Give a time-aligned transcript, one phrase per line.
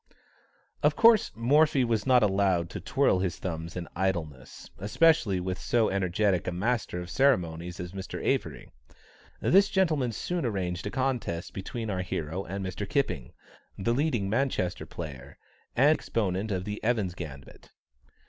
[0.81, 5.89] Of course Morphy was not allowed to twirl his thumbs in idleness, especially with so
[5.91, 8.19] energetic a master of the ceremonies as Mr.
[8.25, 8.71] Avery.
[9.41, 12.89] This gentleman soon arranged a contest between our hero and Mr.
[12.89, 13.33] Kipping,
[13.77, 15.37] the leading Manchester player,
[15.75, 17.69] and exponent of the Evans' Gambit.